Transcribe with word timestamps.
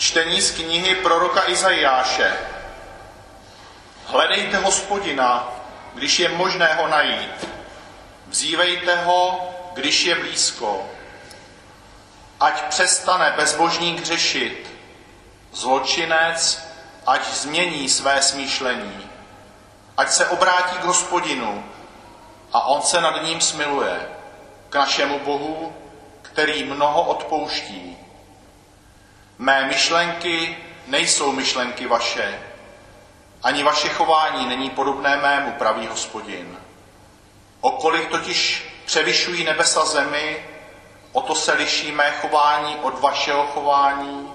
Čtení 0.00 0.40
z 0.40 0.50
knihy 0.50 0.94
proroka 0.94 1.50
Izajáše. 1.50 2.36
Hledejte 4.06 4.56
hospodina, 4.56 5.48
když 5.94 6.18
je 6.18 6.28
možné 6.28 6.74
ho 6.74 6.88
najít. 6.88 7.48
Vzívejte 8.26 8.96
ho, 8.96 9.50
když 9.74 10.04
je 10.04 10.14
blízko. 10.14 10.88
Ať 12.40 12.62
přestane 12.62 13.34
bezbožník 13.36 14.04
řešit, 14.04 14.70
zločinec, 15.52 16.68
ať 17.06 17.32
změní 17.32 17.88
své 17.88 18.22
smýšlení, 18.22 19.10
ať 19.96 20.10
se 20.10 20.26
obrátí 20.26 20.76
k 20.78 20.84
hospodinu 20.84 21.64
a 22.52 22.66
on 22.66 22.82
se 22.82 23.00
nad 23.00 23.22
ním 23.22 23.40
smiluje, 23.40 24.08
k 24.68 24.74
našemu 24.74 25.18
Bohu, 25.18 25.76
který 26.22 26.64
mnoho 26.64 27.02
odpouští. 27.02 27.99
Mé 29.40 29.66
myšlenky 29.66 30.56
nejsou 30.86 31.32
myšlenky 31.32 31.86
vaše, 31.86 32.42
ani 33.42 33.62
vaše 33.62 33.88
chování 33.88 34.46
není 34.46 34.70
podobné 34.70 35.16
mému, 35.16 35.52
pravý 35.52 35.86
hospodin. 35.86 36.58
Okolik 37.60 38.08
totiž 38.08 38.68
převyšují 38.84 39.44
nebesa 39.44 39.84
zemi, 39.84 40.44
o 41.12 41.20
to 41.20 41.34
se 41.34 41.52
liší 41.52 41.92
mé 41.92 42.10
chování 42.10 42.76
od 42.76 43.00
vašeho 43.00 43.46
chování, 43.46 44.32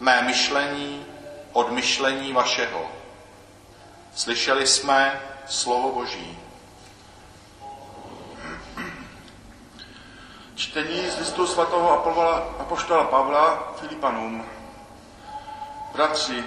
mé 0.00 0.22
myšlení 0.22 1.06
od 1.52 1.70
myšlení 1.70 2.32
vašeho. 2.32 2.90
Slyšeli 4.14 4.66
jsme 4.66 5.20
slovo 5.46 5.92
Boží. 5.92 6.43
Čtení 10.54 11.10
z 11.10 11.18
listu 11.18 11.46
svatého 11.46 11.92
apoštola 12.58 13.04
Pavla 13.04 13.74
Filipanům. 13.76 14.46
Bratři, 15.92 16.44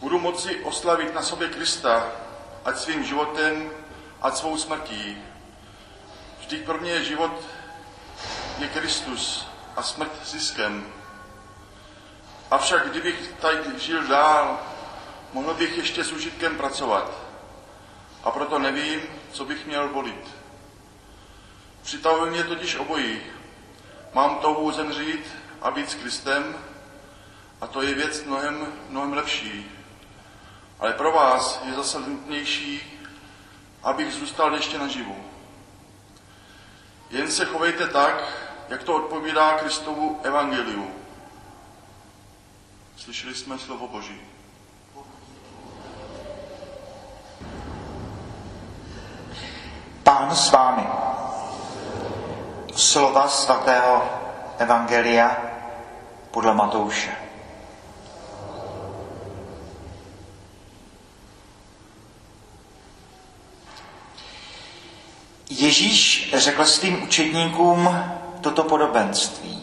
budu 0.00 0.20
moci 0.20 0.64
oslavit 0.64 1.14
na 1.14 1.22
sobě 1.22 1.48
Krista, 1.48 2.06
ať 2.64 2.78
svým 2.78 3.04
životem, 3.04 3.70
ať 4.22 4.36
svou 4.36 4.58
smrtí. 4.58 5.18
Vždyť 6.40 6.64
pro 6.64 6.78
mě 6.78 7.04
život 7.04 7.32
je 8.58 8.68
Kristus 8.68 9.46
a 9.76 9.82
smrt 9.82 10.26
ziskem. 10.26 10.84
Avšak 12.50 12.90
kdybych 12.90 13.32
tady 13.40 13.78
žil 13.78 14.06
dál, 14.06 14.58
mohl 15.32 15.54
bych 15.54 15.76
ještě 15.76 16.04
s 16.04 16.12
užitkem 16.12 16.56
pracovat. 16.56 17.10
A 18.24 18.30
proto 18.30 18.58
nevím, 18.58 19.00
co 19.32 19.44
bych 19.44 19.66
měl 19.66 19.88
volit. 19.88 20.43
Přitahuje 21.84 22.30
mě 22.30 22.44
totiž 22.44 22.76
obojí. 22.76 23.20
Mám 24.14 24.38
touhu 24.38 24.72
zemřít 24.72 25.26
a 25.62 25.70
být 25.70 25.90
s 25.90 25.94
Kristem, 25.94 26.56
a 27.60 27.66
to 27.66 27.82
je 27.82 27.94
věc 27.94 28.24
mnohem, 28.24 28.72
mnohem 28.88 29.12
lepší. 29.12 29.70
Ale 30.80 30.92
pro 30.92 31.12
vás 31.12 31.60
je 31.64 31.72
zase 31.72 32.00
nutnější, 32.00 33.00
abych 33.82 34.14
zůstal 34.14 34.54
ještě 34.54 34.78
naživu. 34.78 35.16
Jen 37.10 37.30
se 37.30 37.44
chovejte 37.44 37.88
tak, 37.88 38.24
jak 38.68 38.82
to 38.82 38.94
odpovídá 38.94 39.58
Kristovu 39.58 40.20
evangeliu. 40.22 40.90
Slyšeli 42.96 43.34
jsme 43.34 43.58
slovo 43.58 43.88
Boží. 43.88 44.20
Pán 50.02 50.36
s 50.36 50.50
vámi. 50.50 50.86
Slova 52.76 53.28
svatého 53.28 54.02
Evangelia 54.58 55.36
podle 56.30 56.54
Matouše. 56.54 57.10
Ježíš 65.50 66.34
řekl 66.36 66.64
svým 66.64 67.02
učedníkům 67.02 67.96
toto 68.40 68.64
podobenství. 68.64 69.62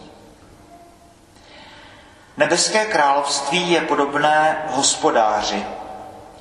Nebeské 2.37 2.85
království 2.85 3.71
je 3.71 3.81
podobné 3.81 4.65
hospodáři, 4.67 5.65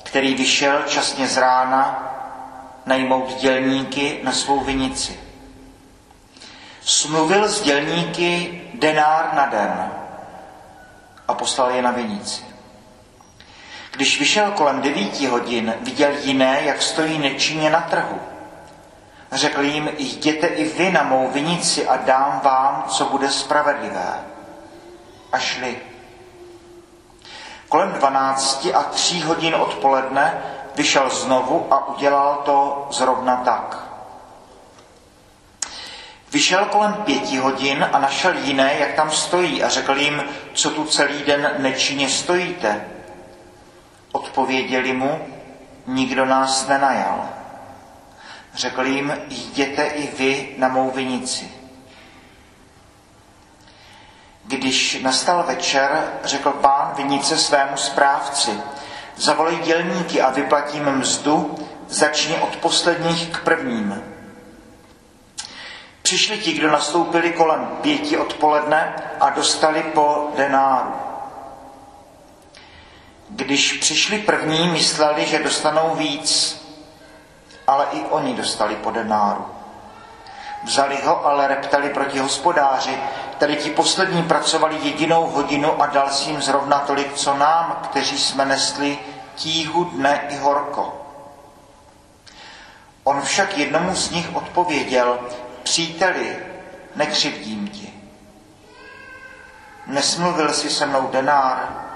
který 0.03 0.34
vyšel 0.34 0.82
časně 0.82 1.28
z 1.28 1.36
rána 1.36 2.06
najmout 2.86 3.34
dělníky 3.34 4.20
na 4.22 4.32
svou 4.32 4.60
vinici. 4.60 5.29
Smluvil 6.90 7.48
s 7.48 7.60
dělníky 7.60 8.60
denár 8.74 9.34
na 9.34 9.46
den 9.46 9.92
a 11.28 11.34
poslal 11.34 11.70
je 11.70 11.82
na 11.82 11.90
vinici. 11.90 12.44
Když 13.90 14.18
vyšel 14.18 14.50
kolem 14.50 14.82
devíti 14.82 15.26
hodin, 15.26 15.74
viděl 15.80 16.10
jiné, 16.22 16.60
jak 16.62 16.82
stojí 16.82 17.18
nečinně 17.18 17.70
na 17.70 17.80
trhu. 17.80 18.20
Řekl 19.32 19.62
jim, 19.62 19.90
jděte 19.98 20.46
i 20.46 20.64
vy 20.64 20.92
na 20.92 21.02
mou 21.02 21.28
vinici 21.30 21.88
a 21.88 21.96
dám 21.96 22.40
vám, 22.44 22.84
co 22.88 23.04
bude 23.04 23.30
spravedlivé. 23.30 24.24
A 25.32 25.38
šli. 25.38 25.78
Kolem 27.68 27.92
dvanácti 27.92 28.74
a 28.74 28.82
tří 28.82 29.22
hodin 29.22 29.54
odpoledne 29.54 30.42
vyšel 30.76 31.10
znovu 31.10 31.66
a 31.70 31.88
udělal 31.88 32.42
to 32.44 32.86
zrovna 32.90 33.36
tak. 33.36 33.89
Vyšel 36.32 36.64
kolem 36.64 36.92
pěti 36.92 37.38
hodin 37.38 37.88
a 37.92 37.98
našel 37.98 38.36
jiné, 38.36 38.74
jak 38.78 38.92
tam 38.92 39.10
stojí 39.10 39.62
a 39.62 39.68
řekl 39.68 39.96
jim, 39.96 40.22
co 40.52 40.70
tu 40.70 40.84
celý 40.84 41.22
den 41.22 41.54
nečinně 41.58 42.08
stojíte. 42.08 42.84
Odpověděli 44.12 44.92
mu, 44.92 45.26
nikdo 45.86 46.26
nás 46.26 46.68
nenajal. 46.68 47.28
Řekl 48.54 48.86
jim, 48.86 49.12
jděte 49.28 49.84
i 49.86 50.16
vy 50.16 50.48
na 50.58 50.68
mou 50.68 50.91
vinici. 50.91 51.50
Když 54.44 55.00
nastal 55.02 55.42
večer, 55.42 56.12
řekl 56.24 56.50
pán 56.50 56.92
vinice 56.97 57.38
svému 57.38 57.76
správci, 57.76 58.50
zavolej 59.16 59.56
dělníky 59.58 60.22
a 60.22 60.30
vyplatím 60.30 60.91
mzdu, 60.91 61.58
začni 61.88 62.38
od 62.38 62.56
posledních 62.56 63.30
k 63.30 63.44
prvním. 63.44 64.09
Přišli 66.10 66.38
ti, 66.38 66.53
kdo 66.53 66.71
nastoupili 66.71 67.32
kolem 67.32 67.66
pěti 67.82 68.19
odpoledne 68.19 68.94
a 69.21 69.31
dostali 69.31 69.82
po 69.82 70.31
denáru. 70.37 70.93
Když 73.28 73.72
přišli 73.72 74.19
první, 74.19 74.69
mysleli, 74.69 75.26
že 75.26 75.38
dostanou 75.43 75.94
víc, 75.94 76.60
ale 77.66 77.87
i 77.93 78.00
oni 78.00 78.34
dostali 78.34 78.76
po 78.76 78.91
denáru. 78.91 79.47
Vzali 80.65 80.98
ho, 81.04 81.26
ale 81.26 81.48
reptali 81.48 81.91
proti 81.91 82.19
hospodáři, 82.19 82.98
Tady 83.38 83.56
ti 83.56 83.71
poslední 83.71 84.22
pracovali 84.22 84.78
jedinou 84.82 85.27
hodinu 85.27 85.82
a 85.82 85.87
dal 85.87 86.10
si 86.10 86.31
jim 86.31 86.42
zrovna 86.42 86.78
tolik, 86.78 87.15
co 87.15 87.34
nám, 87.34 87.78
kteří 87.82 88.19
jsme 88.19 88.44
nesli 88.44 88.98
tíhu 89.34 89.84
dne 89.84 90.27
i 90.28 90.37
horko. 90.37 91.06
On 93.04 93.22
však 93.22 93.59
jednomu 93.59 93.94
z 93.94 94.10
nich 94.10 94.37
odpověděl, 94.37 95.19
příteli, 95.70 96.36
nekřivdím 96.97 97.69
ti. 97.69 97.92
Nesmluvil 99.86 100.53
si 100.53 100.70
se 100.70 100.86
mnou 100.86 101.08
denár, 101.12 101.86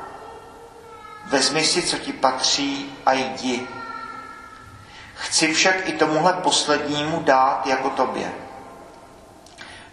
vezmi 1.26 1.64
si, 1.64 1.82
co 1.82 1.98
ti 1.98 2.12
patří 2.12 2.98
a 3.06 3.12
jdi. 3.12 3.66
Chci 5.14 5.54
však 5.54 5.88
i 5.88 5.92
tomuhle 5.92 6.32
poslednímu 6.32 7.22
dát 7.22 7.66
jako 7.66 7.90
tobě. 7.90 8.32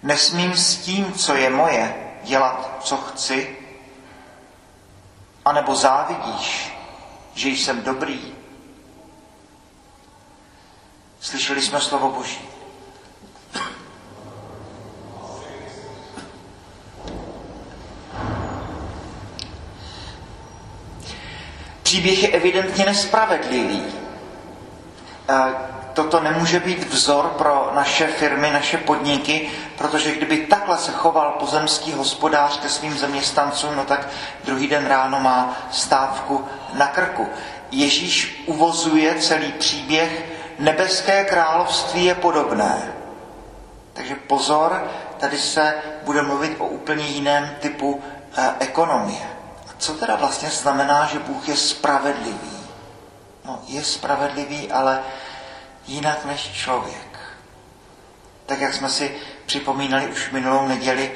Nesmím 0.04 0.58
s 0.58 0.78
tím, 0.78 1.14
co 1.14 1.36
je 1.36 1.50
moje, 1.50 2.12
dělat, 2.24 2.78
co 2.84 2.98
chci? 2.98 3.58
A 5.46 5.52
nebo 5.54 5.76
závidíš, 5.76 6.78
že 7.34 7.50
jsem 7.50 7.82
dobrý? 7.82 8.36
Slyšeli 11.20 11.62
jsme 11.62 11.82
slovo 11.82 12.10
Boží. 12.12 12.61
Příběh 21.92 22.24
je 22.24 22.30
evidentně 22.30 22.86
nespravedlivý 22.86 23.84
toto 25.94 26.20
nemůže 26.20 26.60
být 26.60 26.84
vzor 26.94 27.26
pro 27.28 27.72
naše 27.76 28.08
firmy, 28.08 28.52
naše 28.52 28.78
podniky, 28.78 29.50
protože 29.78 30.16
kdyby 30.16 30.38
takhle 30.38 30.78
se 30.78 30.92
choval 30.92 31.32
pozemský 31.40 31.92
hospodář 31.92 32.60
ke 32.60 32.70
svým 32.70 32.98
zaměstnancům, 32.98 33.76
no 33.76 33.86
tak 33.86 34.08
druhý 34.46 34.68
den 34.68 34.86
ráno 34.86 35.20
má 35.20 35.58
stávku 35.72 36.48
na 36.74 36.88
krku. 36.88 37.28
Ježíš 37.72 38.44
uvozuje 38.48 39.16
celý 39.20 39.52
příběh, 39.52 40.26
nebeské 40.60 41.26
království 41.26 42.06
je 42.06 42.16
podobné. 42.16 42.94
Takže 43.94 44.16
pozor, 44.16 44.88
tady 45.18 45.38
se 45.38 45.74
bude 46.04 46.22
mluvit 46.22 46.56
o 46.60 46.66
úplně 46.66 47.06
jiném 47.06 47.56
typu 47.60 48.02
eh, 48.38 48.56
ekonomie. 48.60 49.41
Co 49.82 49.94
teda 49.94 50.16
vlastně 50.16 50.50
znamená, 50.50 51.06
že 51.06 51.20
Bůh 51.20 51.50
je 51.50 51.58
spravedlivý? 51.58 52.58
No, 53.46 53.60
je 53.68 53.84
spravedlivý, 53.84 54.72
ale 54.72 55.02
jinak 55.88 56.26
než 56.26 56.52
člověk. 56.52 57.20
Tak 58.46 58.62
jak 58.62 58.74
jsme 58.74 58.90
si 58.90 59.16
připomínali 59.46 60.08
už 60.08 60.32
minulou 60.32 60.68
neděli, 60.68 61.12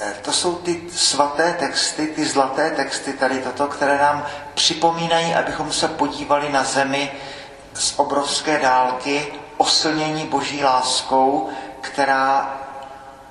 eh, 0.00 0.14
to 0.22 0.32
jsou 0.32 0.54
ty 0.54 0.82
svaté 0.92 1.52
texty, 1.52 2.06
ty 2.06 2.24
zlaté 2.24 2.70
texty 2.70 3.12
tady 3.12 3.38
toto, 3.38 3.66
které 3.66 3.98
nám 3.98 4.26
připomínají, 4.54 5.34
abychom 5.34 5.72
se 5.72 5.88
podívali 5.88 6.52
na 6.52 6.64
zemi 6.64 7.12
z 7.74 7.98
obrovské 7.98 8.58
dálky, 8.58 9.32
oslnění 9.56 10.26
boží 10.26 10.64
láskou, 10.64 11.50
která 11.80 12.60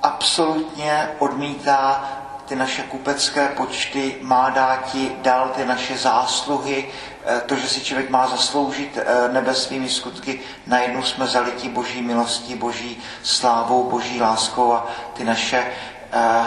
absolutně 0.01 1.09
odmítá 1.19 2.18
ty 2.49 2.55
naše 2.55 2.83
kupecké 2.83 3.47
počty, 3.47 4.15
má 4.21 4.49
dáti 4.49 5.11
dal 5.21 5.49
ty 5.49 5.65
naše 5.65 5.97
zásluhy, 5.97 6.89
eh, 7.25 7.41
to, 7.45 7.55
že 7.55 7.67
si 7.67 7.81
člověk 7.81 8.09
má 8.09 8.27
zasloužit 8.27 8.97
eh, 8.97 9.33
nebe 9.33 9.55
svými 9.55 9.89
skutky, 9.89 10.39
najednou 10.67 11.03
jsme 11.03 11.27
zalití 11.27 11.69
boží 11.69 12.01
milostí, 12.01 12.55
boží 12.55 12.97
slávou, 13.23 13.89
boží 13.89 14.21
láskou 14.21 14.73
a 14.73 14.87
ty 15.13 15.23
naše 15.23 15.63
eh, 16.11 16.45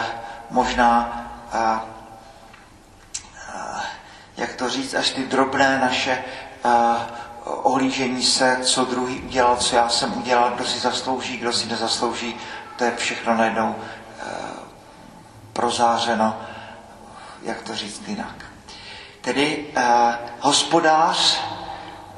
možná, 0.49 1.19
jak 4.37 4.53
to 4.53 4.69
říct, 4.69 4.93
až 4.93 5.09
ty 5.09 5.23
drobné 5.23 5.79
naše 5.79 6.23
ohlížení 7.45 8.23
se, 8.23 8.57
co 8.61 8.85
druhý 8.85 9.21
udělal, 9.21 9.57
co 9.57 9.75
já 9.75 9.89
jsem 9.89 10.17
udělal, 10.17 10.51
kdo 10.55 10.65
si 10.65 10.79
zaslouží, 10.79 11.37
kdo 11.37 11.53
si 11.53 11.67
nezaslouží, 11.67 12.35
to 12.77 12.83
je 12.83 12.95
všechno 12.95 13.35
najednou 13.35 13.75
prozářeno, 15.53 16.37
jak 17.43 17.61
to 17.61 17.75
říct 17.75 18.01
jinak. 18.07 18.35
Tedy 19.21 19.65
eh, 19.75 19.83
hospodář 20.39 21.41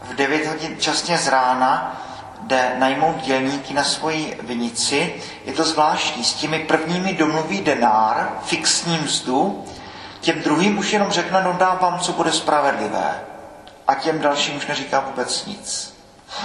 v 0.03 0.13
9 0.15 0.47
hodin 0.47 0.77
časně 0.79 1.17
z 1.17 1.27
rána 1.27 2.01
jde 2.41 2.75
najmout 2.77 3.15
dělníky 3.21 3.73
na 3.73 3.83
svoji 3.83 4.39
vinici. 4.43 5.15
Je 5.45 5.53
to 5.53 5.63
zvláštní. 5.63 6.23
S 6.23 6.33
těmi 6.33 6.59
prvními 6.59 7.13
domluví 7.13 7.61
denár, 7.61 8.29
fixní 8.43 8.97
mzdu, 8.97 9.65
těm 10.19 10.41
druhým 10.41 10.77
už 10.77 10.93
jenom 10.93 11.11
řekne, 11.11 11.43
no 11.43 11.53
dám 11.53 11.77
vám, 11.77 11.99
co 11.99 12.11
bude 12.11 12.31
spravedlivé. 12.31 13.21
A 13.87 13.95
těm 13.95 14.19
dalším 14.19 14.57
už 14.57 14.67
neříká 14.67 14.99
vůbec 14.99 15.45
nic. 15.45 15.95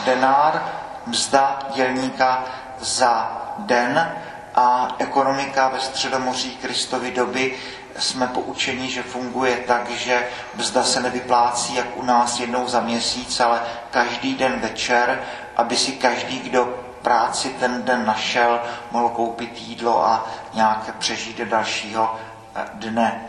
Denár, 0.05 0.63
mzda 1.07 1.59
dělníka 1.75 2.45
za 2.81 3.33
den 3.59 4.13
a 4.55 4.95
ekonomika 4.99 5.69
ve 5.69 5.81
Středomoří 5.81 6.57
Kristovy 6.57 7.11
doby 7.11 7.59
jsme 7.99 8.27
poučeni, 8.27 8.91
že 8.91 9.03
funguje 9.03 9.57
tak, 9.57 9.91
že 9.91 10.29
mzda 10.55 10.85
se 10.85 11.01
nevyplácí 11.01 11.75
jak 11.75 11.97
u 11.97 12.03
nás 12.03 12.41
jednou 12.41 12.69
za 12.69 12.81
měsíc, 12.81 13.41
ale 13.41 13.63
každý 13.91 14.35
den 14.35 14.61
večer, 14.61 15.23
aby 15.57 15.77
si 15.77 15.93
každý, 15.93 16.39
kdo 16.41 16.75
práci 17.03 17.49
ten 17.49 17.83
den 17.83 18.07
našel, 18.07 18.61
mohl 18.91 19.09
koupit 19.09 19.59
jídlo 19.59 20.07
a 20.07 20.27
nějak 20.55 20.97
přežít 20.99 21.39
do 21.39 21.47
dalšího 21.47 22.17
eh, 22.55 22.65
dne. 22.75 23.21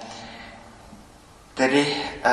Tedy 1.54 2.04
eh, 2.24 2.32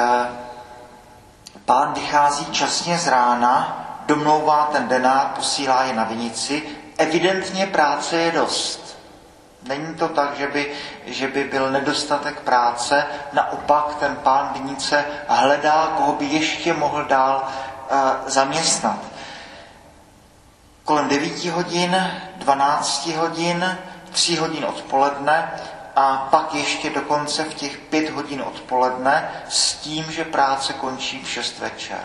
pán 1.64 1.92
vychází 1.92 2.46
časně 2.46 2.98
z 2.98 3.06
rána, 3.06 3.84
domlouvá 4.06 4.68
ten 4.72 4.88
denár, 4.88 5.26
posílá 5.26 5.82
je 5.84 5.92
na 5.92 6.04
vinici 6.04 6.77
evidentně 6.98 7.66
práce 7.66 8.16
je 8.16 8.30
dost. 8.32 8.98
Není 9.62 9.94
to 9.94 10.08
tak, 10.08 10.36
že 10.36 10.46
by, 10.46 10.72
že 11.06 11.28
by 11.28 11.44
byl 11.44 11.70
nedostatek 11.70 12.40
práce, 12.40 13.06
naopak 13.32 13.94
ten 13.94 14.16
pán 14.16 14.50
vinice 14.54 15.04
hledá, 15.28 15.86
koho 15.96 16.12
by 16.12 16.24
ještě 16.24 16.72
mohl 16.72 17.04
dál 17.04 17.48
uh, 17.90 17.98
zaměstnat. 18.26 18.98
Kolem 20.84 21.08
9 21.08 21.44
hodin, 21.44 22.12
12 22.36 23.06
hodin, 23.06 23.78
3 24.10 24.36
hodin 24.36 24.64
odpoledne 24.64 25.50
a 25.96 26.28
pak 26.30 26.54
ještě 26.54 26.90
dokonce 26.90 27.44
v 27.44 27.54
těch 27.54 27.78
5 27.78 28.10
hodin 28.10 28.42
odpoledne 28.42 29.30
s 29.48 29.74
tím, 29.74 30.12
že 30.12 30.24
práce 30.24 30.72
končí 30.72 31.24
v 31.24 31.28
6 31.28 31.58
večer. 31.58 32.00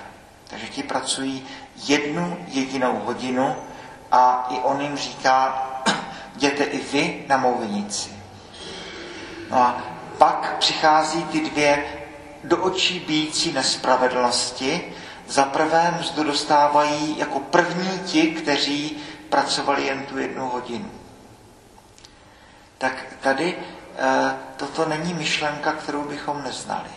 Takže 0.48 0.68
ti 0.68 0.84
pracují 0.84 1.48
jednu 1.76 2.38
jedinou 2.48 3.00
hodinu 3.00 3.56
a 4.14 4.48
i 4.50 4.60
on 4.60 4.82
jim 4.82 4.98
říká, 4.98 5.68
jděte 6.36 6.64
i 6.64 6.80
vy 6.80 7.26
na 7.28 7.38
mou 7.38 7.58
vinici. 7.58 8.14
No 9.50 9.58
a 9.58 9.82
pak 10.18 10.58
přichází 10.58 11.24
ty 11.24 11.42
dvě 11.50 11.86
do 12.44 12.58
očí 12.58 13.00
bíjící 13.00 13.52
nespravedlnosti. 13.52 14.94
Za 15.28 15.44
prvé 15.44 15.96
mzdu 16.00 16.24
dostávají 16.24 17.20
jako 17.20 17.40
první 17.40 18.00
ti, 18.00 18.32
kteří 18.32 18.98
pracovali 19.30 19.86
jen 19.86 20.06
tu 20.06 20.18
jednu 20.18 20.50
hodinu. 20.50 20.92
Tak 22.78 22.94
tady 23.22 23.58
e, 23.98 24.36
toto 24.58 24.86
není 24.86 25.14
myšlenka, 25.14 25.72
kterou 25.72 26.04
bychom 26.04 26.44
neznali. 26.44 26.90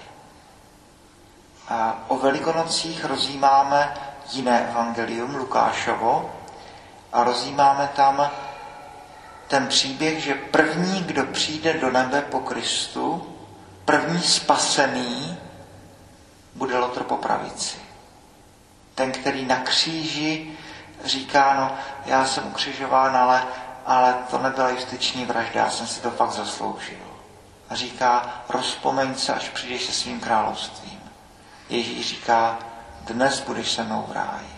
A 1.68 2.04
o 2.08 2.16
velikonocích 2.16 3.04
rozjímáme 3.04 3.94
jiné 4.32 4.68
evangelium, 4.70 5.34
Lukášovo, 5.34 6.35
a 7.12 7.24
rozjímáme 7.24 7.88
tam 7.96 8.30
ten 9.48 9.66
příběh, 9.66 10.24
že 10.24 10.34
první, 10.34 11.04
kdo 11.04 11.26
přijde 11.26 11.74
do 11.74 11.90
nebe 11.90 12.22
po 12.22 12.40
Kristu, 12.40 13.36
první 13.84 14.22
spasený, 14.22 15.38
bude 16.54 16.78
lotr 16.78 17.02
po 17.02 17.16
pravici. 17.16 17.76
Ten, 18.94 19.12
který 19.12 19.44
na 19.44 19.56
kříži 19.56 20.52
říká, 21.04 21.54
no 21.54 21.76
já 22.06 22.26
jsem 22.26 22.46
ukřižován, 22.46 23.16
ale, 23.16 23.44
ale 23.86 24.14
to 24.30 24.38
nebyla 24.38 24.68
justiční 24.68 25.24
vražda, 25.24 25.60
já 25.60 25.70
jsem 25.70 25.86
si 25.86 26.00
to 26.00 26.10
fakt 26.10 26.32
zasloužil. 26.32 26.98
A 27.70 27.74
říká, 27.74 28.42
rozpomeň 28.48 29.14
se, 29.14 29.34
až 29.34 29.48
přijdeš 29.48 29.84
se 29.84 29.92
svým 29.92 30.20
královstvím. 30.20 31.00
Ježíš 31.68 32.08
říká, 32.08 32.58
dnes 33.00 33.40
budeš 33.40 33.70
se 33.72 33.84
mnou 33.84 34.04
v 34.08 34.12
ráji. 34.12 34.55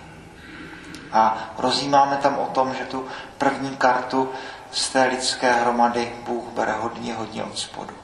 A 1.13 1.39
rozjímáme 1.59 2.17
tam 2.17 2.39
o 2.39 2.47
tom, 2.47 2.75
že 2.75 2.85
tu 2.85 3.07
první 3.39 3.77
kartu 3.77 4.31
z 4.73 4.89
té 4.89 5.05
lidské 5.05 5.53
hromady 5.53 6.13
Bůh 6.25 6.45
bere 6.45 6.73
hodně, 6.73 7.15
hodně 7.15 7.45
od 7.45 7.59
spodu. 7.59 7.95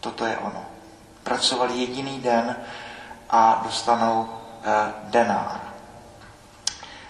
Toto 0.00 0.26
je 0.26 0.36
ono. 0.38 0.64
Pracovali 1.24 1.78
jediný 1.78 2.20
den 2.20 2.56
a 3.30 3.60
dostanou 3.64 4.28
eh, 4.64 4.92
denár. 5.04 5.60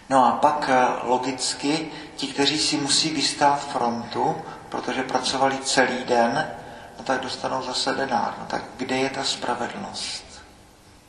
No 0.09 0.25
a 0.26 0.33
pak 0.33 0.71
eh, 0.73 0.87
logicky 1.02 1.90
ti, 2.17 2.26
kteří 2.26 2.59
si 2.59 2.76
musí 2.76 3.11
vystát 3.14 3.61
frontu, 3.69 4.37
protože 4.69 5.02
pracovali 5.02 5.59
celý 5.59 6.05
den, 6.05 6.50
no 6.99 7.05
tak 7.05 7.21
dostanou 7.21 7.62
zase 7.62 7.95
denár. 7.95 8.35
No 8.38 8.47
tak 8.47 8.62
kde 8.76 8.97
je 8.97 9.11
ta 9.11 9.25
spravedlnost? 9.25 10.25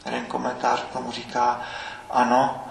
Jeden 0.06 0.26
komentář 0.26 0.84
k 0.84 0.94
tomu 0.94 1.12
říká, 1.12 1.62
ano, 2.10 2.64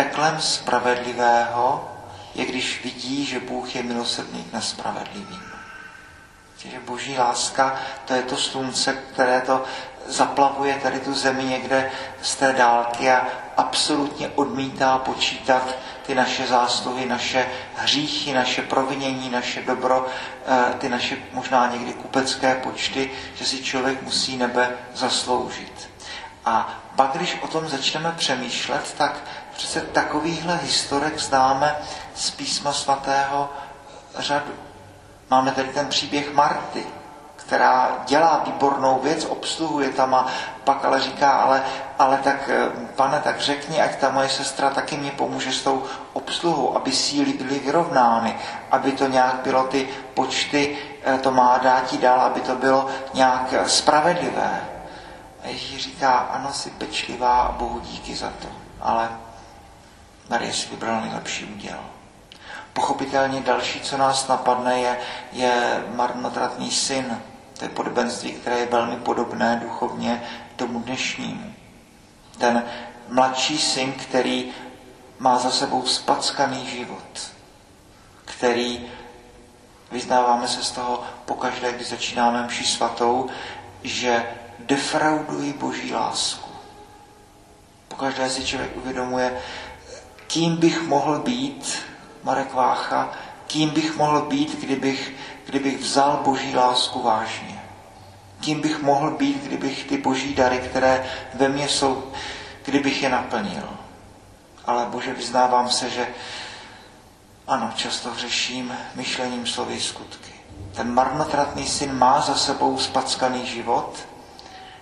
Peklem 0.00 0.40
spravedlivého 0.40 1.88
je, 2.34 2.44
když 2.44 2.84
vidí, 2.84 3.26
že 3.26 3.40
Bůh 3.40 3.74
je 3.74 3.82
milosrdný 3.82 4.44
k 4.44 4.52
nespravedlivým. 4.52 5.42
Že 6.58 6.80
boží 6.86 7.18
láska, 7.18 7.76
to 8.04 8.14
je 8.14 8.22
to 8.22 8.36
slunce, 8.36 8.92
které 8.92 9.40
to 9.40 9.64
zaplavuje 10.06 10.74
tady 10.82 11.00
tu 11.00 11.14
zemi 11.14 11.44
někde 11.44 11.90
z 12.22 12.36
té 12.36 12.52
dálky 12.52 13.10
a 13.10 13.26
absolutně 13.56 14.28
odmítá 14.28 14.98
počítat 14.98 15.68
ty 16.06 16.14
naše 16.14 16.46
zásluhy, 16.46 17.06
naše 17.06 17.48
hříchy, 17.76 18.34
naše 18.34 18.62
provinění, 18.62 19.30
naše 19.30 19.62
dobro, 19.62 20.06
eh, 20.46 20.74
ty 20.78 20.88
naše 20.88 21.16
možná 21.32 21.66
někdy 21.72 21.92
kupecké 21.92 22.54
počty, 22.54 23.10
že 23.34 23.44
si 23.44 23.62
člověk 23.62 24.02
musí 24.02 24.36
nebe 24.36 24.70
zasloužit. 24.94 25.90
A 26.44 26.82
pak, 26.96 27.10
když 27.12 27.38
o 27.42 27.48
tom 27.48 27.68
začneme 27.68 28.14
přemýšlet, 28.16 28.94
tak 28.98 29.16
Přece 29.60 29.80
takovýchhle 29.80 30.56
historek 30.56 31.18
známe 31.18 31.76
z 32.14 32.30
písma 32.30 32.72
svatého 32.72 33.48
řadu. 34.18 34.52
Máme 35.30 35.52
tady 35.52 35.68
ten 35.68 35.88
příběh 35.88 36.34
Marty, 36.34 36.86
která 37.36 37.98
dělá 38.06 38.42
výbornou 38.46 38.98
věc, 39.02 39.24
obsluhuje 39.24 39.88
tam 39.88 40.14
a 40.14 40.26
pak 40.64 40.84
ale 40.84 41.00
říká, 41.00 41.30
ale, 41.30 41.62
ale 41.98 42.18
tak 42.24 42.48
eh, 42.48 42.86
pane, 42.96 43.20
tak 43.20 43.40
řekni, 43.40 43.82
ať 43.82 43.96
ta 43.96 44.10
moje 44.10 44.28
sestra 44.28 44.70
taky 44.70 44.96
mě 44.96 45.10
pomůže 45.10 45.52
s 45.52 45.62
tou 45.62 45.82
obsluhou, 46.12 46.76
aby 46.76 46.92
síly 46.92 47.32
byly 47.32 47.58
vyrovnány, 47.58 48.36
aby 48.70 48.92
to 48.92 49.06
nějak 49.06 49.34
bylo 49.34 49.64
ty 49.64 49.88
počty, 50.14 50.78
eh, 51.04 51.18
to 51.18 51.30
má 51.30 51.58
dát 51.58 51.94
dál, 51.94 52.20
aby 52.20 52.40
to 52.40 52.56
bylo 52.56 52.86
nějak 53.14 53.54
spravedlivé. 53.66 54.60
A 55.44 55.48
Ježíš 55.48 55.82
říká, 55.82 56.12
ano, 56.12 56.52
jsi 56.52 56.70
pečlivá 56.70 57.40
a 57.40 57.52
Bohu 57.52 57.80
díky 57.80 58.16
za 58.16 58.32
to, 58.42 58.48
ale 58.80 59.08
Marie 60.30 60.52
si 60.52 60.68
vybrala 60.70 61.00
nejlepší 61.00 61.44
úděl. 61.44 61.78
Pochopitelně 62.72 63.40
další, 63.40 63.80
co 63.80 63.96
nás 63.96 64.28
napadne, 64.28 64.80
je, 64.80 64.98
je 65.32 65.84
marnotratný 65.94 66.70
syn. 66.70 67.22
To 67.58 67.64
je 67.64 67.68
podobenství, 67.68 68.32
které 68.32 68.58
je 68.58 68.66
velmi 68.66 68.96
podobné 68.96 69.60
duchovně 69.62 70.22
tomu 70.56 70.78
dnešnímu. 70.78 71.54
Ten 72.38 72.64
mladší 73.08 73.58
syn, 73.58 73.92
který 73.92 74.52
má 75.18 75.38
za 75.38 75.50
sebou 75.50 75.86
spackaný 75.86 76.66
život, 76.66 77.32
který 78.24 78.86
vyznáváme 79.92 80.48
se 80.48 80.64
z 80.64 80.70
toho 80.70 81.02
pokaždé, 81.24 81.72
když 81.72 81.88
začínáme 81.88 82.46
mši 82.46 82.64
svatou, 82.64 83.30
že 83.82 84.26
defraudují 84.58 85.52
boží 85.52 85.92
lásku. 85.92 86.50
Pokaždé 87.88 88.30
si 88.30 88.44
člověk 88.44 88.76
uvědomuje, 88.76 89.40
kým 90.30 90.56
bych 90.56 90.82
mohl 90.82 91.18
být, 91.18 91.78
Marek 92.22 92.54
Vácha, 92.54 93.10
kým 93.46 93.70
bych 93.70 93.96
mohl 93.96 94.20
být, 94.20 94.60
kdybych, 94.60 95.12
kdybych 95.46 95.78
vzal 95.78 96.20
boží 96.24 96.56
lásku 96.56 97.02
vážně. 97.02 97.62
Kým 98.40 98.60
bych 98.60 98.82
mohl 98.82 99.10
být, 99.10 99.44
kdybych 99.44 99.84
ty 99.84 99.98
boží 99.98 100.34
dary, 100.34 100.58
které 100.58 101.10
ve 101.34 101.48
mně 101.48 101.68
jsou, 101.68 102.12
kdybych 102.64 103.02
je 103.02 103.08
naplnil. 103.08 103.68
Ale 104.66 104.86
Bože, 104.86 105.14
vyznávám 105.14 105.70
se, 105.70 105.90
že 105.90 106.08
ano, 107.46 107.72
často 107.74 108.10
hřeším 108.10 108.72
myšlením, 108.94 109.46
slovy, 109.46 109.80
skutky. 109.80 110.32
Ten 110.72 110.94
marnotratný 110.94 111.66
syn 111.66 111.98
má 111.98 112.20
za 112.20 112.34
sebou 112.34 112.78
spackaný 112.78 113.46
život, 113.46 113.98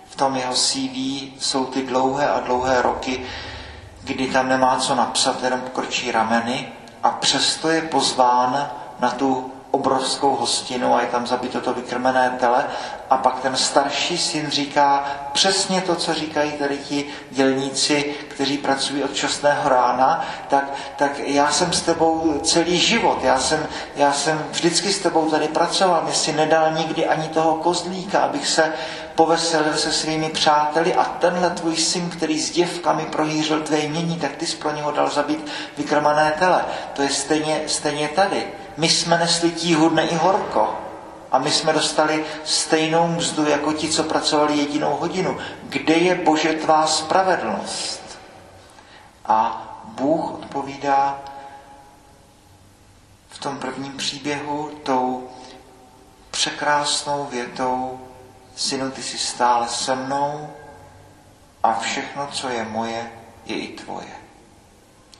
v 0.09 0.15
tom 0.15 0.35
jeho 0.35 0.53
CV 0.53 0.95
jsou 1.39 1.65
ty 1.65 1.81
dlouhé 1.81 2.29
a 2.29 2.39
dlouhé 2.39 2.81
roky, 2.81 3.25
kdy 4.03 4.27
tam 4.27 4.49
nemá 4.49 4.77
co 4.79 4.95
napsat, 4.95 5.43
jenom 5.43 5.61
krčí 5.75 6.11
rameny 6.11 6.67
a 7.03 7.09
přesto 7.09 7.69
je 7.69 7.81
pozván 7.81 8.69
na 8.99 9.11
tu 9.11 9.51
obrovskou 9.71 10.35
hostinu 10.35 10.95
a 10.95 11.01
je 11.01 11.07
tam 11.07 11.27
zabito 11.27 11.61
to 11.61 11.73
vykrmené 11.73 12.37
tele. 12.39 12.65
A 13.09 13.17
pak 13.17 13.39
ten 13.39 13.55
starší 13.55 14.17
syn 14.17 14.49
říká 14.49 15.05
přesně 15.33 15.81
to, 15.81 15.95
co 15.95 16.13
říkají 16.13 16.51
tady 16.51 16.77
ti 16.77 17.05
dělníci, 17.31 18.15
kteří 18.27 18.57
pracují 18.57 19.03
od 19.03 19.13
časného 19.13 19.69
rána, 19.69 20.25
tak, 20.47 20.65
tak 20.97 21.19
já 21.19 21.51
jsem 21.51 21.73
s 21.73 21.81
tebou 21.81 22.39
celý 22.43 22.77
život, 22.77 23.19
já 23.23 23.39
jsem, 23.39 23.67
já 23.95 24.13
jsem 24.13 24.45
vždycky 24.51 24.93
s 24.93 24.99
tebou 24.99 25.29
tady 25.29 25.47
pracoval, 25.47 26.03
mě 26.03 26.13
si 26.13 26.33
nedal 26.33 26.71
nikdy 26.73 27.05
ani 27.07 27.27
toho 27.27 27.55
kozlíka, 27.55 28.19
abych 28.19 28.47
se 28.47 28.73
poveselil 29.19 29.73
se 29.77 29.91
svými 29.91 30.29
přáteli 30.29 30.95
a 30.95 31.03
tenhle 31.03 31.49
tvůj 31.49 31.77
syn, 31.77 32.09
který 32.09 32.39
s 32.39 32.51
děvkami 32.51 33.05
prohýřil 33.05 33.61
tvé 33.61 33.79
jmění, 33.79 34.19
tak 34.19 34.35
ty 34.35 34.47
jsi 34.47 34.57
pro 34.57 34.71
něho 34.71 34.91
dal 34.91 35.09
zabít 35.09 35.51
vykrmané 35.77 36.35
tele. 36.39 36.65
To 36.93 37.01
je 37.01 37.09
stejně, 37.09 37.63
stejně 37.67 38.07
tady. 38.07 38.47
My 38.77 38.89
jsme 38.89 39.17
nesli 39.17 39.51
tíhudne 39.51 40.07
i 40.07 40.15
horko. 40.15 40.79
A 41.31 41.39
my 41.39 41.51
jsme 41.51 41.73
dostali 41.73 42.25
stejnou 42.45 43.07
mzdu 43.07 43.49
jako 43.49 43.73
ti, 43.73 43.89
co 43.89 44.03
pracovali 44.03 44.57
jedinou 44.57 44.95
hodinu. 44.95 45.37
Kde 45.63 45.93
je 45.93 46.15
Bože 46.15 46.53
tvá 46.53 46.87
spravedlnost? 46.87 48.19
A 49.25 49.67
Bůh 49.83 50.33
odpovídá 50.33 51.19
v 53.29 53.39
tom 53.39 53.57
prvním 53.57 53.97
příběhu 53.97 54.71
tou 54.83 55.29
překrásnou 56.31 57.25
větou 57.31 57.99
Synu, 58.59 58.91
ty 58.91 59.03
jsi 59.03 59.17
stále 59.17 59.67
se 59.67 59.95
mnou 59.95 60.53
a 61.63 61.73
všechno, 61.73 62.27
co 62.27 62.49
je 62.49 62.63
moje, 62.63 63.11
je 63.45 63.55
i 63.55 63.67
tvoje. 63.67 64.15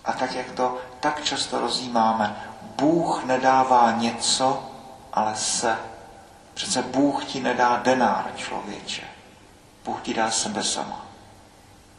A 0.05 0.13
tak, 0.13 0.33
jak 0.35 0.51
to 0.51 0.77
tak 0.99 1.23
často 1.23 1.59
rozjímáme, 1.59 2.43
Bůh 2.61 3.23
nedává 3.23 3.91
něco, 3.91 4.71
ale 5.13 5.35
se. 5.35 5.77
Přece 6.53 6.81
Bůh 6.81 7.25
ti 7.25 7.39
nedá 7.39 7.81
denár, 7.83 8.31
člověče. 8.35 9.03
Bůh 9.85 10.01
ti 10.01 10.13
dá 10.13 10.31
sebe 10.31 10.63
sama. 10.63 11.05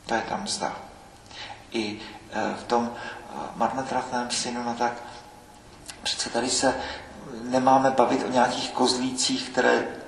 To 0.07 0.15
je 0.15 0.23
tam 0.23 0.49
zda. 0.49 0.77
I 1.73 2.01
e, 2.33 2.55
v 2.55 2.65
tom 2.65 2.91
e, 2.95 3.39
marnotratném 3.55 4.31
synu, 4.31 4.63
no 4.63 4.75
tak 4.75 4.93
přece 6.03 6.31
tady 6.31 6.51
se 6.51 6.81
nemáme 7.43 7.91
bavit 7.91 8.25
o 8.25 8.31
nějakých 8.31 8.71
kozlících, 8.71 9.49
které 9.49 10.00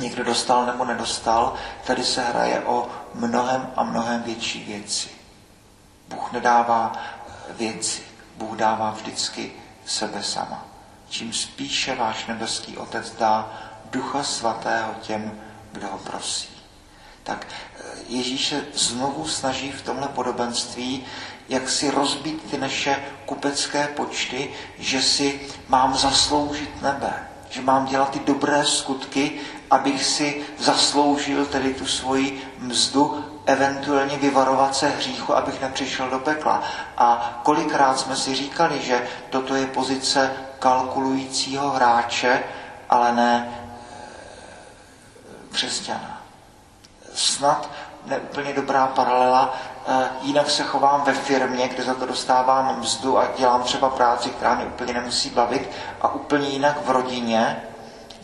někdo 0.00 0.24
dostal 0.24 0.66
nebo 0.66 0.84
nedostal. 0.84 1.54
Tady 1.86 2.04
se 2.04 2.22
hraje 2.22 2.60
o 2.60 2.88
mnohem 3.14 3.70
a 3.76 3.82
mnohem 3.82 4.22
větší 4.22 4.64
věci. 4.64 5.08
Bůh 6.08 6.32
nedává 6.32 6.92
věci, 7.50 8.02
Bůh 8.36 8.56
dává 8.56 8.90
vždycky 8.90 9.52
sebe 9.86 10.22
sama. 10.22 10.64
Čím 11.08 11.32
spíše 11.32 11.94
váš 11.94 12.26
nebeský 12.26 12.76
Otec 12.76 13.10
dá 13.18 13.52
Ducha 13.90 14.22
Svatého 14.22 14.94
těm, 15.00 15.40
kdo 15.72 15.88
ho 15.88 15.98
prosí. 15.98 16.48
Tak 17.22 17.46
eh, 17.46 17.82
Ježíš 18.08 18.48
se 18.48 18.64
znovu 18.74 19.28
snaží 19.28 19.72
v 19.72 19.82
tomhle 19.82 20.08
podobenství, 20.08 21.06
jak 21.48 21.70
si 21.70 21.90
rozbít 21.90 22.50
ty 22.50 22.58
naše 22.58 23.04
kupecké 23.26 23.88
počty, 23.88 24.50
že 24.78 25.02
si 25.02 25.40
mám 25.68 25.96
zasloužit 25.96 26.82
nebe, 26.82 27.28
že 27.50 27.62
mám 27.62 27.86
dělat 27.86 28.10
ty 28.10 28.18
dobré 28.18 28.66
skutky, 28.66 29.40
abych 29.70 30.04
si 30.04 30.42
zasloužil 30.58 31.46
tedy 31.46 31.74
tu 31.74 31.86
svoji 31.86 32.42
mzdu 32.58 33.24
eventuálně 33.46 34.16
vyvarovat 34.18 34.76
se 34.76 34.88
hříchu, 34.88 35.36
abych 35.36 35.60
nepřišel 35.60 36.10
do 36.10 36.18
pekla. 36.18 36.62
A 36.98 37.40
kolikrát 37.42 37.98
jsme 37.98 38.16
si 38.16 38.34
říkali, 38.34 38.82
že 38.82 39.08
toto 39.30 39.54
je 39.54 39.66
pozice 39.66 40.32
kalkulujícího 40.58 41.70
hráče, 41.70 42.42
ale 42.90 43.12
ne 43.12 43.48
eh, 43.48 43.64
křesťana. 45.52 46.20
Snad 47.14 47.68
neúplně 48.06 48.52
dobrá 48.52 48.86
paralela, 48.86 49.54
eh, 49.88 50.08
jinak 50.22 50.50
se 50.50 50.62
chovám 50.62 51.02
ve 51.02 51.12
firmě, 51.14 51.68
kde 51.68 51.82
za 51.84 51.94
to 51.94 52.06
dostávám 52.06 52.80
mzdu 52.80 53.18
a 53.18 53.28
dělám 53.38 53.62
třeba 53.62 53.88
práci, 53.90 54.30
která 54.30 54.54
mě 54.54 54.64
úplně 54.64 54.92
nemusí 54.92 55.30
bavit, 55.30 55.70
a 56.00 56.14
úplně 56.14 56.48
jinak 56.48 56.86
v 56.86 56.90
rodině, 56.90 57.62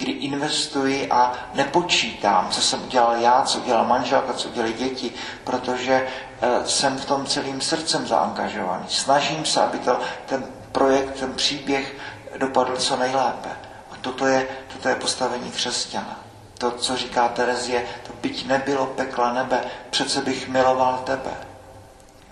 kdy 0.00 0.12
investuji 0.12 1.10
a 1.10 1.32
nepočítám, 1.54 2.48
co 2.50 2.62
jsem 2.62 2.82
udělal 2.84 3.16
já, 3.16 3.42
co 3.42 3.58
udělal 3.58 3.84
manželka, 3.84 4.32
co 4.32 4.48
udělali 4.48 4.72
děti, 4.72 5.12
protože 5.44 6.06
eh, 6.42 6.68
jsem 6.68 6.98
v 6.98 7.04
tom 7.04 7.26
celým 7.26 7.60
srdcem 7.60 8.06
zaangažovaný. 8.06 8.84
Snažím 8.88 9.44
se, 9.44 9.62
aby 9.62 9.78
to, 9.78 10.00
ten 10.26 10.44
projekt, 10.72 11.20
ten 11.20 11.32
příběh 11.34 11.94
dopadl 12.38 12.76
co 12.76 12.96
nejlépe. 12.96 13.48
A 13.92 13.96
toto 14.00 14.26
je, 14.26 14.48
toto 14.72 14.88
je 14.88 14.94
postavení 14.94 15.50
křesťana. 15.50 16.20
To, 16.58 16.70
co 16.70 16.96
říká 16.96 17.28
Terezie, 17.28 17.84
to 18.06 18.12
byť 18.22 18.46
nebylo 18.46 18.86
pekla 18.86 19.32
nebe, 19.32 19.64
přece 19.90 20.20
bych 20.20 20.48
miloval 20.48 21.02
tebe. 21.04 21.30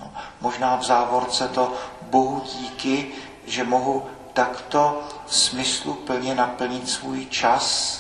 No, 0.00 0.12
možná 0.40 0.76
v 0.76 0.82
závorce 0.84 1.48
to 1.48 1.72
Bohu 2.02 2.42
díky, 2.58 3.12
že 3.46 3.64
mohu 3.64 4.06
takto 4.38 5.02
smysluplně 5.26 6.34
naplnit 6.34 6.90
svůj 6.90 7.26
čas 7.26 7.98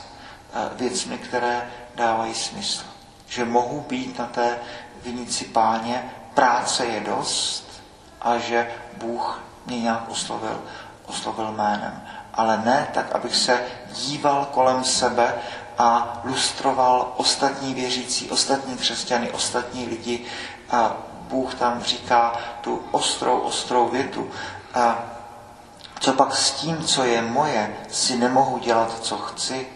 eh, 0.54 0.68
věcmi, 0.72 1.18
které 1.18 1.70
dávají 1.94 2.34
smysl. 2.34 2.84
Že 3.26 3.44
mohu 3.44 3.80
být 3.80 4.18
na 4.18 4.26
té 4.26 4.58
vinici 5.02 5.44
páně, 5.44 6.10
práce 6.34 6.86
je 6.86 7.00
dost 7.00 7.82
a 8.20 8.38
že 8.38 8.70
Bůh 8.96 9.42
mě 9.66 9.80
nějak 9.80 10.10
oslovil, 10.10 10.62
oslovil 11.06 11.52
jménem. 11.52 12.02
Ale 12.34 12.62
ne 12.64 12.88
tak, 12.94 13.12
abych 13.12 13.36
se 13.36 13.64
díval 13.92 14.44
kolem 14.44 14.84
sebe 14.84 15.34
a 15.78 16.20
lustroval 16.24 17.12
ostatní 17.16 17.74
věřící, 17.74 18.30
ostatní 18.30 18.76
křesťany, 18.76 19.30
ostatní 19.30 19.86
lidi. 19.86 20.24
A 20.70 20.96
Bůh 21.20 21.54
tam 21.54 21.82
říká 21.82 22.32
tu 22.60 22.82
ostrou, 22.90 23.38
ostrou 23.38 23.88
větu. 23.88 24.30
A 24.74 25.17
co 26.00 26.12
pak 26.12 26.36
s 26.36 26.50
tím, 26.50 26.84
co 26.84 27.04
je 27.04 27.22
moje, 27.22 27.76
si 27.88 28.16
nemohu 28.16 28.58
dělat, 28.58 28.98
co 29.02 29.16
chci? 29.18 29.68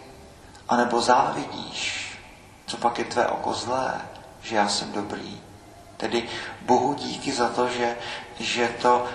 A 0.69 0.75
nebo 0.75 1.01
závidíš? 1.01 2.03
Co 2.65 2.77
pak 2.77 2.99
je 2.99 3.05
tvé 3.05 3.27
oko 3.27 3.53
zlé, 3.53 4.01
že 4.41 4.55
já 4.55 4.69
jsem 4.69 4.91
dobrý? 4.91 5.41
Tedy 5.97 6.23
Bohu 6.61 6.93
díky 6.93 7.31
za 7.31 7.49
to, 7.49 7.69
že, 7.69 7.97
že 8.39 8.67
to, 8.81 9.05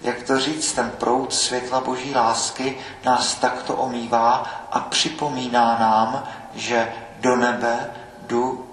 jak 0.00 0.22
to 0.22 0.40
říct, 0.40 0.72
ten 0.72 0.90
proud 0.90 1.34
světla 1.34 1.80
boží 1.80 2.14
lásky 2.14 2.78
nás 3.04 3.34
takto 3.34 3.76
omývá 3.76 4.32
a 4.72 4.80
připomíná 4.80 5.78
nám, 5.78 6.28
že 6.54 6.92
do 7.20 7.36
nebe 7.36 7.90
jdu 8.26 8.66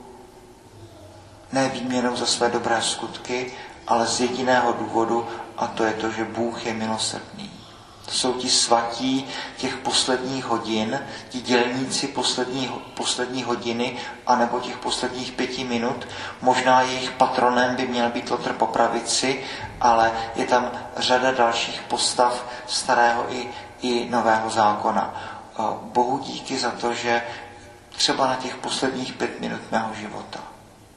ne 1.51 1.70
výměnou 1.70 2.15
za 2.15 2.25
své 2.25 2.50
dobré 2.50 2.82
skutky, 2.82 3.53
ale 3.88 4.08
z 4.08 4.22
jediného 4.22 4.74
důvodu, 4.74 5.27
a 5.57 5.67
to 5.67 5.83
je 5.83 5.93
to, 5.93 6.12
že 6.12 6.24
Bůh 6.24 6.65
je 6.65 6.74
milosrdný. 6.74 7.51
To 8.05 8.12
jsou 8.12 8.33
ti 8.33 8.50
svatí 8.50 9.27
těch 9.57 9.75
posledních 9.77 10.45
hodin, 10.45 11.00
ti 11.29 11.41
dělníci 11.41 12.07
poslední, 12.07 12.67
poslední 12.93 13.43
hodiny, 13.43 13.98
anebo 14.27 14.60
těch 14.60 14.77
posledních 14.77 15.31
pěti 15.31 15.63
minut. 15.63 16.07
Možná 16.41 16.81
jejich 16.81 17.12
patronem 17.12 17.75
by 17.75 17.88
měl 17.88 18.10
být 18.10 18.29
Lotr 18.29 18.53
Popravici, 18.53 19.43
ale 19.81 20.12
je 20.36 20.45
tam 20.45 20.72
řada 20.98 21.31
dalších 21.31 21.81
postav 21.81 22.45
starého 22.67 23.33
i, 23.33 23.50
i 23.81 24.10
nového 24.10 24.50
zákona. 24.50 25.13
Bohu 25.81 26.19
díky 26.19 26.57
za 26.57 26.72
to, 26.72 26.93
že 26.93 27.22
třeba 27.89 28.27
na 28.27 28.36
těch 28.36 28.55
posledních 28.55 29.13
pět 29.13 29.39
minut 29.39 29.62
mého 29.72 29.93
života, 29.93 30.39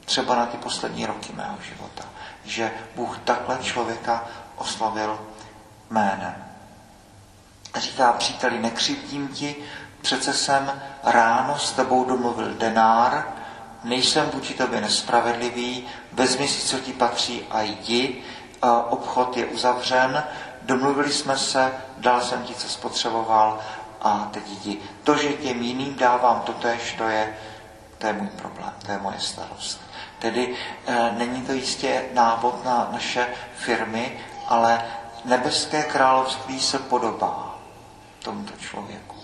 třeba 0.05 0.35
na 0.35 0.45
ty 0.45 0.57
poslední 0.57 1.05
roky 1.05 1.33
mého 1.33 1.57
života, 1.61 2.03
že 2.45 2.71
Bůh 2.95 3.19
takhle 3.23 3.57
člověka 3.61 4.23
oslavil 4.57 5.19
jménem. 5.89 6.35
Říká 7.75 8.13
příteli, 8.13 8.59
nekřivdím 8.59 9.27
ti, 9.27 9.55
přece 10.01 10.33
jsem 10.33 10.81
ráno 11.03 11.57
s 11.57 11.71
tebou 11.71 12.05
domluvil 12.05 12.53
denár, 12.53 13.27
nejsem 13.83 14.29
vůči 14.33 14.53
tobě 14.53 14.81
nespravedlivý, 14.81 15.87
vezmi 16.13 16.47
si, 16.47 16.67
co 16.67 16.79
ti 16.79 16.93
patří 16.93 17.45
a 17.51 17.61
jdi, 17.61 18.23
obchod 18.89 19.37
je 19.37 19.45
uzavřen, 19.45 20.23
domluvili 20.61 21.13
jsme 21.13 21.37
se, 21.37 21.71
dal 21.97 22.21
jsem 22.21 22.43
ti, 22.43 22.53
co 22.53 22.69
spotřeboval 22.69 23.59
a 24.01 24.29
teď 24.31 24.47
jdi. 24.47 24.79
To, 25.03 25.17
že 25.17 25.33
těm 25.33 25.61
jiným 25.61 25.95
dávám 25.95 26.41
totéž, 26.41 26.93
to 26.97 27.03
je, 27.03 27.37
to 27.97 28.07
je 28.07 28.13
můj 28.13 28.27
problém, 28.27 28.73
to 28.85 28.91
je 28.91 28.97
moje 28.97 29.19
starost. 29.19 29.81
Tedy 30.19 30.55
e, 30.85 31.11
není 31.17 31.41
to 31.41 31.51
jistě 31.51 32.05
návod 32.13 32.65
na 32.65 32.89
naše 32.91 33.27
firmy, 33.57 34.19
ale 34.47 34.85
nebeské 35.25 35.83
království 35.83 36.59
se 36.59 36.79
podobá 36.79 37.55
tomuto 38.23 38.53
člověku. 38.59 39.15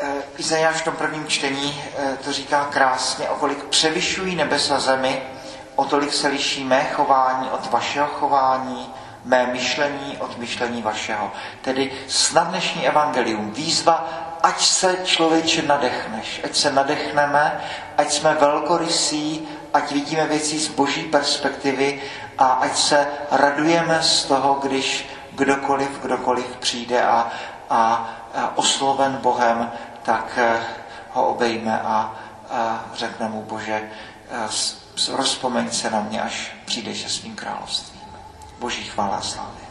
Eh, 0.00 0.22
Izajáš 0.36 0.76
v 0.76 0.84
tom 0.84 0.96
prvním 0.96 1.26
čtení 1.26 1.82
eh, 1.98 2.16
to 2.24 2.32
říká 2.32 2.64
krásně, 2.64 3.28
o 3.28 3.34
kolik 3.34 3.64
převyšují 3.64 4.36
nebesa 4.36 4.80
zemi, 4.80 5.22
o 5.76 5.84
tolik 5.84 6.12
se 6.12 6.28
liší 6.28 6.64
mé 6.64 6.84
chování 6.84 7.50
od 7.50 7.70
vašeho 7.70 8.06
chování, 8.06 8.94
mé 9.24 9.46
myšlení 9.46 10.16
od 10.18 10.38
myšlení 10.38 10.82
vašeho. 10.82 11.32
Tedy 11.60 11.92
snad 12.08 12.48
dnešní 12.48 12.86
evangelium, 12.86 13.50
výzva, 13.50 14.08
ať 14.42 14.60
se 14.60 14.98
člověče 15.04 15.62
nadechneš, 15.62 16.40
ať 16.44 16.56
se 16.56 16.72
nadechneme, 16.72 17.60
ať 17.98 18.12
jsme 18.12 18.34
velkorysí, 18.34 19.48
ať 19.74 19.92
vidíme 19.92 20.26
věci 20.26 20.58
z 20.58 20.68
boží 20.68 21.02
perspektivy 21.02 22.02
a 22.38 22.44
ať 22.44 22.76
se 22.76 23.06
radujeme 23.30 24.02
z 24.02 24.24
toho, 24.24 24.54
když 24.54 25.08
kdokoliv, 25.32 26.00
kdokoliv 26.02 26.56
přijde 26.56 27.02
a, 27.02 27.32
a, 27.70 28.10
a 28.34 28.58
osloven 28.58 29.18
Bohem, 29.22 29.72
tak 30.02 30.32
eh, 30.36 30.60
ho 31.12 31.26
obejme 31.26 31.80
a, 31.80 32.14
a 32.50 32.84
řekne 32.94 33.28
mu, 33.28 33.42
Bože, 33.42 33.90
eh, 34.30 35.12
rozpomeň 35.12 35.70
se 35.70 35.90
na 35.90 36.00
mě, 36.00 36.22
až 36.22 36.52
přijdeš 36.64 37.02
se 37.02 37.08
svým 37.08 37.36
královstvím. 37.36 38.00
Boží 38.58 38.84
chvála 38.84 39.16
a 39.16 39.20
slávy. 39.20 39.69